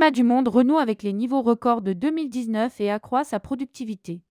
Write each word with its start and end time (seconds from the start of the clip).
Climat 0.00 0.12
du 0.12 0.24
Monde 0.24 0.48
renoue 0.48 0.78
avec 0.78 1.02
les 1.02 1.12
niveaux 1.12 1.42
records 1.42 1.82
de 1.82 1.92
2019 1.92 2.80
et 2.80 2.90
accroît 2.90 3.22
sa 3.22 3.38
productivité. 3.38 4.22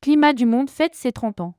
Climat 0.00 0.32
du 0.32 0.46
Monde 0.46 0.70
fête 0.70 0.94
ses 0.94 1.12
30 1.12 1.42
ans. 1.42 1.58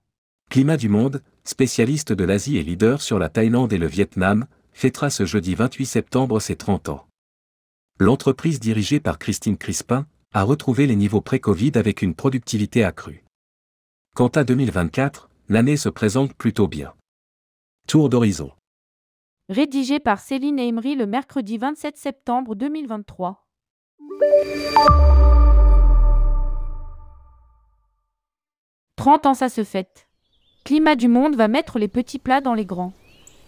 Climat 0.50 0.78
du 0.78 0.90
Monde, 0.90 1.22
spécialiste 1.44 2.12
de 2.12 2.24
l'Asie 2.24 2.58
et 2.58 2.64
leader 2.64 3.04
sur 3.04 3.20
la 3.20 3.30
Thaïlande 3.30 3.72
et 3.72 3.78
le 3.78 3.86
Vietnam, 3.86 4.48
fêtera 4.74 5.12
ce 5.12 5.28
jeudi 5.28 5.54
28 5.54 5.86
septembre 5.86 6.40
ses 6.40 6.56
30 6.56 6.90
ans. 6.90 7.06
L'entreprise 8.00 8.60
dirigée 8.60 9.00
par 9.00 9.20
Christine 9.20 9.58
Crispin 9.58 10.08
a 10.34 10.42
retrouvé 10.42 10.88
les 10.88 10.96
niveaux 10.96 11.22
pré-Covid 11.22 11.74
avec 11.76 12.02
une 12.02 12.16
productivité 12.16 12.84
accrue. 12.84 13.24
Quant 14.16 14.30
à 14.30 14.44
2024, 14.44 15.30
l'année 15.50 15.78
se 15.78 15.90
présente 15.90 16.34
plutôt 16.34 16.68
bien. 16.68 16.96
Tour 17.88 18.10
d'horizon. 18.10 18.52
Rédigé 19.50 20.00
par 20.00 20.20
Céline 20.20 20.58
Emery 20.58 20.96
le 20.96 21.06
mercredi 21.06 21.60
27 21.60 21.96
septembre 21.96 22.56
2023. 22.56 23.38
«30 29.02 29.26
ans 29.26 29.34
ça 29.34 29.50
se 29.50 29.64
fête. 29.64 30.08
Climat 30.64 30.96
du 30.96 31.08
Monde 31.08 31.36
va 31.36 31.48
mettre 31.48 31.80
les 31.80 31.88
petits 31.88 32.20
plats 32.20 32.40
dans 32.40 32.54
les 32.54 32.66
grands. 32.66 32.94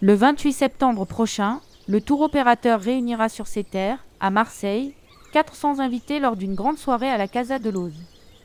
Le 0.01 0.15
28 0.15 0.51
septembre 0.51 1.05
prochain, 1.05 1.61
le 1.87 2.01
tour 2.01 2.21
opérateur 2.21 2.81
réunira 2.81 3.29
sur 3.29 3.45
ses 3.45 3.63
terres, 3.63 4.03
à 4.19 4.31
Marseille, 4.31 4.95
400 5.33 5.79
invités 5.79 6.19
lors 6.19 6.35
d'une 6.35 6.55
grande 6.55 6.77
soirée 6.77 7.09
à 7.09 7.17
la 7.17 7.27
Casa 7.27 7.59
de 7.59 7.69
Lose. 7.69 8.01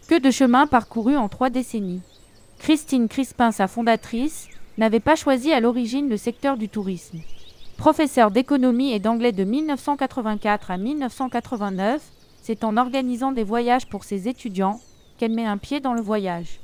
Que 0.09 0.21
de 0.21 0.31
chemin 0.31 0.67
parcouru 0.67 1.17
en 1.17 1.29
trois 1.29 1.51
décennies. 1.51 2.03
Christine 2.59 3.09
Crispin, 3.09 3.53
sa 3.53 3.69
fondatrice, 3.69 4.49
n'avait 4.77 5.01
pas 5.01 5.17
choisi 5.17 5.53
à 5.53 5.61
l'origine 5.61 6.09
le 6.09 6.17
secteur 6.17 6.57
du 6.57 6.69
tourisme. 6.69 7.21
Professeure 7.79 8.33
d'économie 8.33 8.91
et 8.91 8.99
d'anglais 8.99 9.31
de 9.31 9.45
1984 9.45 10.73
à 10.73 10.77
1989, 10.77 12.03
c'est 12.43 12.65
en 12.65 12.77
organisant 12.77 13.31
des 13.31 13.45
voyages 13.45 13.87
pour 13.87 14.03
ses 14.03 14.27
étudiants 14.27 14.81
qu'elle 15.17 15.31
met 15.31 15.47
un 15.47 15.59
pied 15.59 15.79
dans 15.79 15.95
le 15.95 16.01
voyage. 16.01 16.59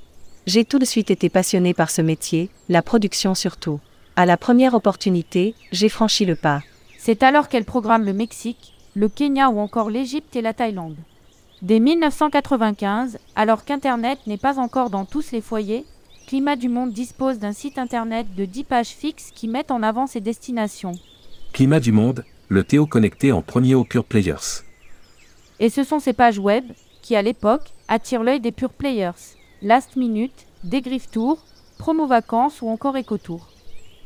J'ai 0.48 0.64
tout 0.64 0.80
de 0.80 0.84
suite 0.84 1.12
été 1.12 1.28
passionnée 1.28 1.72
par 1.72 1.90
ce 1.90 2.02
métier, 2.02 2.50
la 2.68 2.82
production 2.82 3.36
surtout. 3.36 3.78
À 4.16 4.26
la 4.26 4.36
première 4.36 4.74
opportunité, 4.74 5.54
j'ai 5.70 5.88
franchi 5.88 6.24
le 6.24 6.34
pas. 6.34 6.62
C'est 6.98 7.22
alors 7.22 7.48
qu'elle 7.48 7.64
programme 7.64 8.04
le 8.04 8.12
Mexique, 8.12 8.74
le 8.96 9.08
Kenya 9.08 9.50
ou 9.50 9.60
encore 9.60 9.90
l'Égypte 9.90 10.34
et 10.34 10.42
la 10.42 10.52
Thaïlande. 10.52 10.96
Dès 11.62 11.78
1995, 11.78 13.18
alors 13.36 13.64
qu'Internet 13.64 14.18
n'est 14.26 14.36
pas 14.36 14.58
encore 14.58 14.90
dans 14.90 15.04
tous 15.04 15.30
les 15.30 15.40
foyers, 15.40 15.86
Climat 16.26 16.56
du 16.56 16.70
Monde 16.70 16.92
dispose 16.92 17.38
d'un 17.38 17.52
site 17.52 17.78
internet 17.78 18.26
de 18.34 18.46
10 18.46 18.64
pages 18.64 18.88
fixes 18.88 19.30
qui 19.34 19.46
mettent 19.46 19.70
en 19.70 19.82
avant 19.82 20.06
ses 20.06 20.20
destinations. 20.20 20.92
Climat 21.52 21.80
du 21.80 21.92
Monde, 21.92 22.24
le 22.48 22.64
Théo 22.64 22.86
connecté 22.86 23.30
en 23.30 23.42
premier 23.42 23.74
aux 23.74 23.84
Pure 23.84 24.06
Players. 24.06 24.62
Et 25.60 25.68
ce 25.68 25.84
sont 25.84 26.00
ces 26.00 26.14
pages 26.14 26.38
web 26.38 26.64
qui, 27.02 27.14
à 27.14 27.20
l'époque, 27.20 27.72
attirent 27.88 28.22
l'œil 28.22 28.40
des 28.40 28.52
Pure 28.52 28.72
Players. 28.72 29.36
Last 29.60 29.96
Minute, 29.96 30.46
Dégriffe 30.64 31.10
Tour, 31.10 31.44
Promo 31.76 32.06
Vacances 32.06 32.62
ou 32.62 32.68
encore 32.68 32.96
Tour. 33.22 33.48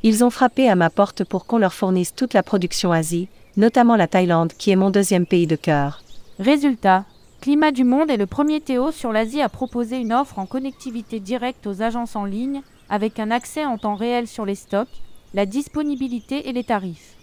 Ils 0.03 0.25
ont 0.25 0.31
frappé 0.31 0.69
à 0.69 0.75
ma 0.75 0.91
porte 0.91 1.23
pour 1.23 1.47
qu'on 1.47 1.59
leur 1.59 1.73
fournisse 1.73 2.15
toute 2.17 2.35
la 2.35 2.43
production 2.43 2.91
Asie, 2.91 3.29
notamment 3.57 3.95
la 3.95 4.09
Thaïlande 4.09 4.53
qui 4.59 4.73
est 4.73 4.77
mon 4.77 4.91
deuxième 4.91 5.27
pays 5.27 5.47
de 5.47 5.57
cœur. 5.57 6.03
Résultat, 6.41 7.05
Climat 7.41 7.71
du 7.71 7.85
Monde 7.85 8.11
est 8.11 8.17
le 8.17 8.27
premier 8.27 8.61
Théo 8.61 8.91
sur 8.91 9.13
l'Asie 9.13 9.41
à 9.41 9.49
proposer 9.49 9.97
une 9.97 10.13
offre 10.13 10.41
en 10.41 10.47
connectivité 10.47 11.21
directe 11.21 11.69
aux 11.69 11.83
agences 11.83 12.17
en 12.17 12.25
ligne, 12.25 12.63
avec 12.89 13.21
un 13.21 13.31
accès 13.31 13.65
en 13.65 13.79
temps 13.79 13.95
réel 13.95 14.27
sur 14.27 14.45
les 14.45 14.57
stocks, 14.57 14.89
la 15.35 15.47
disponibilité 15.47 16.49
et 16.49 16.53
les 16.53 16.65
tarifs. 16.65 17.15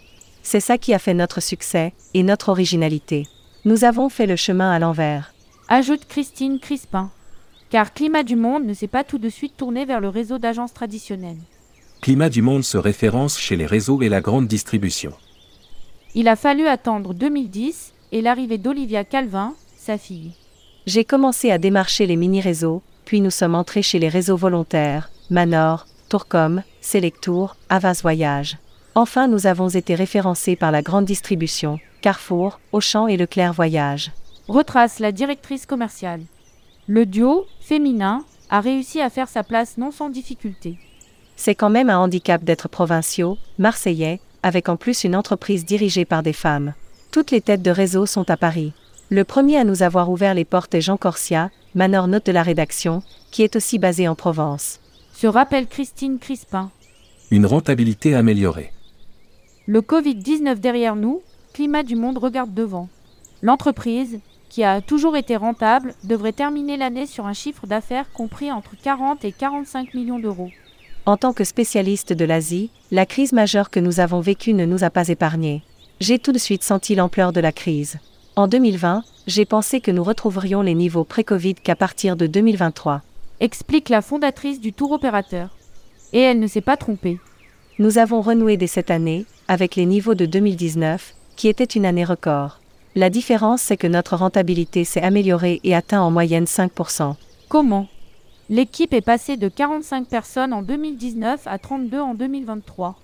C'est 0.41 0.61
ça 0.61 0.77
qui 0.77 0.94
a 0.94 0.99
fait 0.99 1.13
notre 1.13 1.41
succès 1.41 1.94
et 2.13 2.23
notre 2.23 2.49
originalité. 2.49 3.27
Nous 3.66 3.83
avons 3.83 4.07
fait 4.07 4.25
le 4.25 4.38
chemin 4.38 4.72
à 4.72 4.79
l'envers. 4.79 5.34
Ajoute 5.67 6.06
Christine 6.07 6.59
Crispin. 6.59 7.12
Car 7.69 7.94
Climat 7.94 8.23
du 8.23 8.38
Monde 8.38 8.66
ne 8.66 8.73
s'est 8.73 8.88
pas 8.88 9.03
tout 9.03 9.18
de 9.18 9.29
suite 9.29 9.57
tourné 9.57 9.84
vers 9.84 10.00
le 10.00 10.07
réseau 10.07 10.38
d'agences 10.38 10.73
traditionnelles. 10.73 11.41
Climat 12.01 12.29
du 12.29 12.41
Monde 12.41 12.63
se 12.63 12.78
référence 12.78 13.38
chez 13.38 13.57
les 13.57 13.66
réseaux 13.66 14.01
et 14.01 14.09
la 14.09 14.22
grande 14.22 14.47
distribution. 14.47 15.12
Il 16.13 16.29
a 16.29 16.38
fallu 16.38 16.68
attendre 16.68 17.13
2010 17.13 17.94
et 18.13 18.22
l'arrivée 18.22 18.59
d'Olivia 18.59 19.03
Calvin, 19.03 19.56
sa 19.85 19.97
fille. 20.00 20.31
J'ai 20.88 21.06
commencé 21.06 21.51
à 21.51 21.59
démarcher 21.59 22.07
les 22.07 22.16
mini-réseaux, 22.16 22.81
puis 23.06 23.22
nous 23.22 23.29
sommes 23.29 23.56
entrés 23.56 23.84
chez 23.84 24.00
les 24.00 24.09
réseaux 24.09 24.35
volontaires, 24.35 25.12
Manor, 25.29 25.85
Tourcom, 26.09 26.63
Selectour, 26.81 27.56
Avas 27.69 28.00
Voyage. 28.01 28.57
Enfin, 28.95 29.28
nous 29.28 29.45
avons 29.45 29.69
été 29.69 29.94
référencés 29.94 30.56
par 30.56 30.72
la 30.72 30.81
grande 30.81 31.06
distribution, 31.06 31.79
Carrefour, 32.01 32.59
Auchan 32.72 33.07
et 33.07 33.18
Leclerc 33.18 33.53
Voyage. 33.53 34.12
Retrace 34.47 35.00
la 35.00 35.12
directrice 35.12 35.66
commerciale. 35.66 36.22
Le 36.88 37.06
duo, 37.06 37.45
féminin, 37.62 38.24
a 38.50 38.62
réussi 38.62 39.01
à 39.01 39.09
faire 39.09 39.28
sa 39.28 39.44
place 39.44 39.78
non 39.78 39.91
sans 39.91 40.09
difficulté. 40.09 40.78
C'est 41.35 41.56
quand 41.56 41.69
même 41.69 41.90
un 41.90 42.00
handicap 42.00 42.44
d'être 42.44 42.69
provinciaux, 42.69 43.38
marseillais, 43.59 44.19
avec 44.41 44.69
en 44.69 44.78
plus 44.78 45.03
une 45.03 45.16
entreprise 45.16 45.66
dirigée 45.66 46.06
par 46.06 46.24
des 46.24 46.34
femmes. 46.34 46.74
Toutes 47.12 47.31
les 47.31 47.41
têtes 47.41 47.63
de 47.63 47.72
réseau 47.72 48.06
sont 48.06 48.29
à 48.29 48.38
Paris. 48.38 48.74
Le 49.09 49.23
premier 49.23 49.57
à 49.57 49.63
nous 49.63 49.83
avoir 49.83 50.09
ouvert 50.09 50.33
les 50.33 50.45
portes 50.45 50.73
est 50.73 50.81
Jean 50.81 50.97
Corsia, 50.97 51.51
manor 51.75 52.07
note 52.07 52.25
de 52.25 52.31
la 52.31 52.41
rédaction, 52.41 53.03
qui 53.29 53.43
est 53.43 53.55
aussi 53.55 53.77
basé 53.77 54.07
en 54.07 54.16
Provence. 54.16 54.79
Se 55.13 55.27
rappelle 55.27 55.67
Christine 55.67 56.17
Crispin. 56.17 56.71
Une 57.29 57.45
rentabilité 57.45 58.15
améliorée. 58.15 58.71
Le 59.67 59.81
Covid-19 59.81 60.55
derrière 60.55 60.95
nous, 60.95 61.21
climat 61.53 61.83
du 61.83 61.95
monde 61.95 62.17
regarde 62.17 62.55
devant. 62.55 62.89
L'entreprise, 63.44 64.19
qui 64.49 64.63
a 64.63 64.81
toujours 64.81 65.17
été 65.17 65.35
rentable, 65.35 65.94
devrait 66.03 66.31
terminer 66.31 66.75
l'année 66.75 67.05
sur 67.05 67.27
un 67.27 67.33
chiffre 67.33 67.67
d'affaires 67.67 68.11
compris 68.11 68.51
entre 68.51 68.71
40 68.81 69.23
et 69.23 69.31
45 69.31 69.94
millions 69.94 70.19
d'euros. 70.19 70.49
En 71.05 71.17
tant 71.17 71.33
que 71.33 71.44
spécialiste 71.44 72.11
de 72.11 72.25
l'Asie, 72.25 72.71
la 72.89 73.05
crise 73.05 73.33
majeure 73.33 73.69
que 73.69 73.79
nous 73.79 73.99
avons 73.99 74.19
vécue 74.19 74.55
ne 74.55 74.65
nous 74.65 74.83
a 74.83 74.89
pas 74.89 75.09
épargnés. 75.09 75.61
J'ai 75.99 76.17
tout 76.17 76.31
de 76.31 76.39
suite 76.39 76.63
senti 76.63 76.95
l'ampleur 76.95 77.33
de 77.33 77.39
la 77.39 77.51
crise. 77.51 77.99
En 78.38 78.50
2020, 78.50 79.06
j'ai 79.28 79.46
pensé 79.46 79.79
que 79.79 79.91
nous 79.91 80.03
retrouverions 80.03 80.62
les 80.62 80.73
niveaux 80.73 81.06
pré-Covid 81.06 81.56
qu'à 81.56 81.78
partir 81.78 82.18
de 82.18 82.28
2023. 82.28 83.01
Explique 83.40 83.88
la 83.88 84.01
fondatrice 84.01 84.59
du 84.59 84.73
tour 84.73 84.91
opérateur. 84.91 85.56
Et 86.12 86.19
elle 86.19 86.41
ne 86.41 86.47
s'est 86.47 86.59
pas 86.59 86.75
trompée. 86.75 87.18
Nous 87.79 87.97
avons 87.97 88.19
renoué 88.19 88.57
dès 88.57 88.68
cette 88.68 88.91
année, 88.91 89.25
avec 89.47 89.78
les 89.78 89.85
niveaux 89.85 90.16
de 90.16 90.25
2019, 90.25 91.13
qui 91.38 91.47
était 91.47 91.63
une 91.63 91.85
année 91.85 92.03
record. 92.03 92.59
La 92.94 93.09
différence, 93.09 93.62
c'est 93.62 93.78
que 93.78 93.88
notre 93.88 94.18
rentabilité 94.18 94.84
s'est 94.84 95.01
améliorée 95.01 95.62
et 95.63 95.74
atteint 95.74 96.01
en 96.01 96.12
moyenne 96.12 96.44
5%. 96.44 97.16
Comment? 97.47 97.88
L'équipe 98.50 98.94
est 98.94 99.00
passée 99.00 99.38
de 99.38 99.47
45 99.47 100.09
personnes 100.09 100.51
en 100.51 100.62
2019 100.62 101.44
à 101.45 101.57
32 101.57 102.01
en 102.01 102.13
2023. 102.13 102.95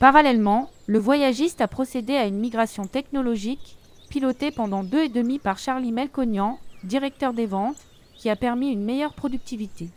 Parallèlement, 0.00 0.68
le 0.86 0.98
voyagiste 0.98 1.60
a 1.60 1.68
procédé 1.68 2.16
à 2.16 2.26
une 2.26 2.40
migration 2.40 2.86
technologique 2.86 3.76
piloté 4.14 4.52
pendant 4.52 4.84
deux 4.84 5.02
et 5.02 5.08
demi 5.08 5.40
par 5.40 5.58
Charlie 5.58 5.90
Melconian, 5.90 6.60
directeur 6.84 7.32
des 7.32 7.46
ventes, 7.46 7.84
qui 8.16 8.30
a 8.30 8.36
permis 8.36 8.70
une 8.70 8.84
meilleure 8.84 9.12
productivité. 9.12 9.88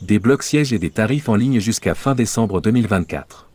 Des 0.00 0.18
blocs 0.18 0.42
sièges 0.42 0.72
et 0.72 0.78
des 0.78 0.88
tarifs 0.88 1.28
en 1.28 1.34
ligne 1.34 1.60
jusqu'à 1.60 1.94
fin 1.94 2.14
décembre 2.14 2.62
2024. 2.62 3.50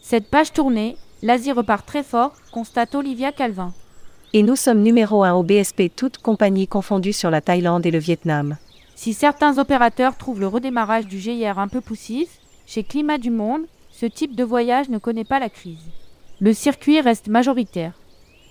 Cette 0.00 0.30
page 0.30 0.52
tournée, 0.52 0.96
l'Asie 1.24 1.50
repart 1.50 1.84
très 1.84 2.04
fort, 2.04 2.34
constate 2.52 2.94
Olivia 2.94 3.32
Calvin. 3.32 3.74
Et 4.32 4.44
nous 4.44 4.54
sommes 4.54 4.82
numéro 4.82 5.24
1 5.24 5.32
au 5.32 5.42
BSP, 5.42 5.90
toutes 5.96 6.18
compagnies 6.18 6.68
confondues 6.68 7.12
sur 7.12 7.32
la 7.32 7.40
Thaïlande 7.40 7.84
et 7.84 7.90
le 7.90 7.98
Vietnam. 7.98 8.56
Si 8.94 9.12
certains 9.12 9.58
opérateurs 9.58 10.16
trouvent 10.16 10.38
le 10.38 10.46
redémarrage 10.46 11.08
du 11.08 11.18
GIR 11.18 11.58
un 11.58 11.66
peu 11.66 11.80
poussif, 11.80 12.28
chez 12.64 12.84
Climat 12.84 13.18
du 13.18 13.30
Monde, 13.30 13.62
ce 13.90 14.06
type 14.06 14.36
de 14.36 14.44
voyage 14.44 14.88
ne 14.88 14.98
connaît 14.98 15.24
pas 15.24 15.40
la 15.40 15.50
crise. 15.50 15.82
Le 16.38 16.52
circuit 16.52 17.00
reste 17.00 17.26
majoritaire. 17.26 17.94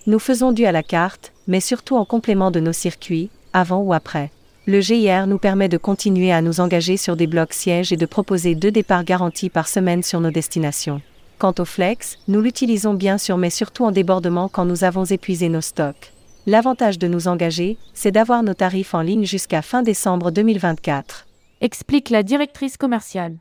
Nous 0.08 0.20
faisons 0.20 0.52
du 0.52 0.66
à 0.66 0.72
la 0.72 0.84
carte, 0.84 1.34
mais 1.48 1.60
surtout 1.60 1.96
en 1.96 2.06
complément 2.06 2.52
de 2.52 2.60
nos 2.60 2.74
circuits, 2.74 3.32
avant 3.54 3.80
ou 3.80 3.92
après. 3.92 4.32
Le 4.68 4.80
GIR 4.80 5.26
nous 5.26 5.40
permet 5.40 5.68
de 5.68 5.78
continuer 5.78 6.32
à 6.32 6.44
nous 6.44 6.60
engager 6.60 6.96
sur 6.96 7.16
des 7.16 7.26
blocs 7.26 7.54
sièges 7.54 7.92
et 7.92 7.98
de 7.98 8.06
proposer 8.06 8.54
deux 8.54 8.70
départs 8.70 9.04
garantis 9.04 9.50
par 9.50 9.68
semaine 9.68 10.04
sur 10.04 10.22
nos 10.22 10.30
destinations. 10.30 11.02
Quant 11.40 11.56
au 11.58 11.66
flex, 11.66 12.20
nous 12.28 12.40
l'utilisons 12.40 12.94
bien 12.94 13.18
sûr 13.18 13.38
mais 13.38 13.50
surtout 13.50 13.84
en 13.84 13.92
débordement 13.92 14.48
quand 14.48 14.66
nous 14.66 14.84
avons 14.84 15.06
épuisé 15.06 15.50
nos 15.50 15.62
stocks. 15.62 16.14
L'avantage 16.46 17.00
de 17.00 17.08
nous 17.08 17.28
engager, 17.28 17.78
c'est 17.96 18.12
d'avoir 18.12 18.44
nos 18.44 18.54
tarifs 18.54 18.94
en 18.94 19.02
ligne 19.02 19.26
jusqu'à 19.26 19.64
fin 19.64 19.82
décembre 19.82 20.30
2024. 20.30 21.26
Explique 21.62 22.12
la 22.12 22.22
directrice 22.22 22.78
commerciale. 22.78 23.38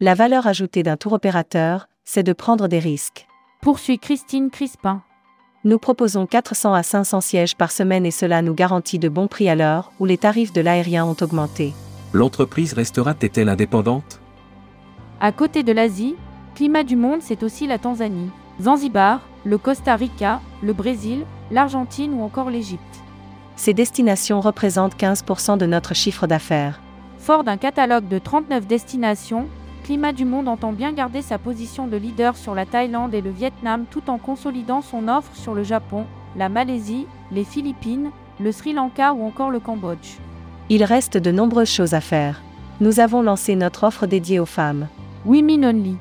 La 0.00 0.14
valeur 0.14 0.46
ajoutée 0.46 0.82
d'un 0.82 0.98
tour 0.98 1.14
opérateur, 1.14 1.88
c'est 2.04 2.22
de 2.22 2.34
prendre 2.34 2.68
des 2.68 2.78
risques. 2.78 3.26
Poursuit 3.62 3.98
Christine 3.98 4.50
Crispin. 4.50 5.02
Nous 5.66 5.78
proposons 5.78 6.26
400 6.26 6.74
à 6.74 6.82
500 6.82 7.22
sièges 7.22 7.56
par 7.56 7.72
semaine 7.72 8.04
et 8.04 8.10
cela 8.10 8.42
nous 8.42 8.52
garantit 8.52 8.98
de 8.98 9.08
bons 9.08 9.28
prix 9.28 9.48
à 9.48 9.54
l'heure 9.54 9.92
où 9.98 10.04
les 10.04 10.18
tarifs 10.18 10.52
de 10.52 10.60
l'aérien 10.60 11.06
ont 11.06 11.16
augmenté. 11.22 11.72
L'entreprise 12.12 12.74
restera-t-elle 12.74 13.48
indépendante? 13.48 14.20
À 15.20 15.32
côté 15.32 15.62
de 15.62 15.72
l'Asie, 15.72 16.16
climat 16.54 16.84
du 16.84 16.96
monde, 16.96 17.20
c'est 17.22 17.42
aussi 17.42 17.66
la 17.66 17.78
Tanzanie, 17.78 18.28
Zanzibar, 18.60 19.22
le 19.44 19.56
Costa 19.56 19.96
Rica, 19.96 20.42
le 20.62 20.74
Brésil, 20.74 21.24
l'Argentine 21.50 22.12
ou 22.12 22.22
encore 22.22 22.50
l'Égypte. 22.50 22.82
Ces 23.56 23.72
destinations 23.72 24.42
représentent 24.42 24.98
15% 24.98 25.56
de 25.56 25.64
notre 25.64 25.94
chiffre 25.94 26.26
d'affaires. 26.26 26.78
Fort 27.16 27.42
d'un 27.42 27.56
catalogue 27.56 28.08
de 28.08 28.18
39 28.18 28.66
destinations, 28.66 29.46
Climat 29.84 30.14
du 30.14 30.24
Monde 30.24 30.48
entend 30.48 30.72
bien 30.72 30.92
garder 30.92 31.20
sa 31.20 31.36
position 31.36 31.86
de 31.86 31.98
leader 31.98 32.38
sur 32.38 32.54
la 32.54 32.64
Thaïlande 32.64 33.12
et 33.12 33.20
le 33.20 33.28
Vietnam 33.28 33.84
tout 33.90 34.08
en 34.08 34.16
consolidant 34.16 34.80
son 34.80 35.08
offre 35.08 35.36
sur 35.36 35.52
le 35.52 35.62
Japon, 35.62 36.06
la 36.38 36.48
Malaisie, 36.48 37.06
les 37.30 37.44
Philippines, 37.44 38.10
le 38.40 38.50
Sri 38.50 38.72
Lanka 38.72 39.12
ou 39.12 39.22
encore 39.22 39.50
le 39.50 39.60
Cambodge. 39.60 40.16
Il 40.70 40.84
reste 40.84 41.18
de 41.18 41.30
nombreuses 41.30 41.70
choses 41.70 41.92
à 41.92 42.00
faire. 42.00 42.40
Nous 42.80 42.98
avons 42.98 43.20
lancé 43.20 43.56
notre 43.56 43.84
offre 43.84 44.06
dédiée 44.06 44.40
aux 44.40 44.46
femmes, 44.46 44.88
Women 45.26 45.66
Only. 45.66 45.96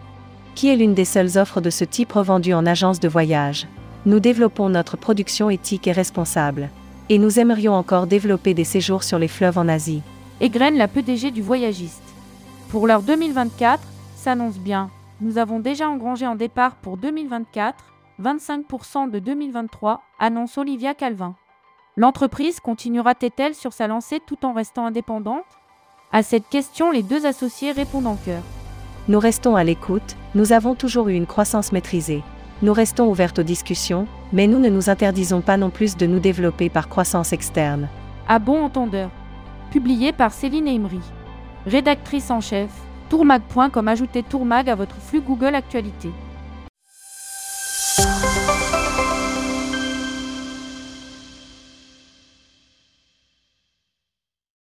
qui 0.56 0.70
est 0.70 0.78
l'une 0.78 0.94
des 0.94 1.04
seules 1.04 1.38
offres 1.38 1.60
de 1.60 1.70
ce 1.70 1.84
type 1.84 2.14
revendues 2.14 2.54
en 2.54 2.66
agence 2.66 3.02
de 3.02 3.10
voyage. 3.10 3.68
Nous 4.06 4.22
développons 4.22 4.70
notre 4.70 4.96
production 4.96 5.50
éthique 5.50 5.88
et 5.88 5.92
responsable. 5.92 6.70
Et 7.10 7.18
nous 7.18 7.38
aimerions 7.38 7.74
encore 7.74 8.08
développer 8.08 8.54
des 8.54 8.64
séjours 8.64 9.04
sur 9.04 9.20
les 9.20 9.28
fleuves 9.28 9.58
en 9.58 9.68
Asie. 9.68 10.04
Égrène 10.40 10.78
la 10.78 10.88
PDG 10.88 11.32
du 11.32 11.42
voyagiste. 11.42 12.13
Pour 12.74 12.88
l'heure 12.88 13.04
2024, 13.04 13.84
s'annonce 14.16 14.58
bien. 14.58 14.90
Nous 15.22 15.38
avons 15.38 15.60
déjà 15.60 15.88
engrangé 15.88 16.26
en 16.26 16.34
départ 16.34 16.74
pour 16.74 16.98
2024, 16.98 17.76
25% 18.20 19.12
de 19.12 19.20
2023, 19.20 20.02
annonce 20.18 20.58
Olivia 20.58 20.96
Calvin. 20.96 21.36
L'entreprise 21.98 22.60
continuera-t-elle 22.60 23.54
sur 23.54 23.74
sa 23.74 23.86
lancée 23.86 24.20
tout 24.26 24.44
en 24.44 24.54
restant 24.54 24.88
indépendante? 24.88 25.46
À 26.12 26.24
cette 26.24 26.50
question, 26.50 26.90
les 26.90 27.04
deux 27.04 27.28
associés 27.28 27.74
répondent 27.74 28.08
en 28.08 28.16
chœur. 28.16 28.42
Nous 29.08 29.20
restons 29.20 29.56
à 29.56 29.64
l'écoute, 29.64 30.16
nous 30.34 30.52
avons 30.52 30.74
toujours 30.74 31.10
eu 31.10 31.14
une 31.14 31.28
croissance 31.28 31.74
maîtrisée. 31.74 32.24
Nous 32.64 32.74
restons 32.74 33.08
ouvertes 33.08 33.38
aux 33.38 33.44
discussions, 33.44 34.08
mais 34.32 34.48
nous 34.48 34.58
ne 34.58 34.70
nous 34.70 34.90
interdisons 34.90 35.42
pas 35.42 35.58
non 35.58 35.70
plus 35.70 35.96
de 35.96 36.08
nous 36.08 36.20
développer 36.20 36.70
par 36.70 36.90
croissance 36.90 37.34
externe. 37.34 37.88
À 38.28 38.40
bon 38.40 38.60
entendeur. 38.64 39.12
Publié 39.70 40.12
par 40.12 40.34
Céline 40.34 40.68
Imri. 40.68 41.02
Rédactrice 41.66 42.30
en 42.30 42.42
chef, 42.42 42.70
tourmag.com 43.10 43.88
ajoutez 43.88 44.22
Tourmag 44.22 44.70
à 44.70 44.76
votre 44.76 44.98
flux 44.98 45.22
Google 45.22 45.56
Actualité. 45.56 46.10